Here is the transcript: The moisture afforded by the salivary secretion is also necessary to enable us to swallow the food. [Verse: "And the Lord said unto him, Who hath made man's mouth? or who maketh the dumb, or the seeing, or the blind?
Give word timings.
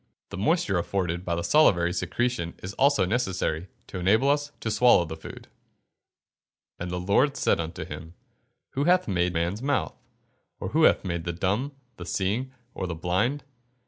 The 0.29 0.37
moisture 0.37 0.79
afforded 0.79 1.23
by 1.23 1.35
the 1.35 1.43
salivary 1.43 1.93
secretion 1.93 2.55
is 2.63 2.73
also 2.73 3.05
necessary 3.05 3.67
to 3.85 3.99
enable 3.99 4.31
us 4.31 4.51
to 4.61 4.71
swallow 4.71 5.05
the 5.05 5.15
food. 5.15 5.43
[Verse: 5.43 5.51
"And 6.79 6.89
the 6.89 6.99
Lord 6.99 7.37
said 7.37 7.59
unto 7.59 7.85
him, 7.85 8.15
Who 8.71 8.85
hath 8.85 9.07
made 9.07 9.31
man's 9.33 9.61
mouth? 9.61 9.93
or 10.59 10.69
who 10.69 10.91
maketh 11.03 11.25
the 11.25 11.33
dumb, 11.33 11.73
or 11.75 11.77
the 11.97 12.05
seeing, 12.07 12.51
or 12.73 12.87
the 12.87 12.95
blind? 12.95 13.43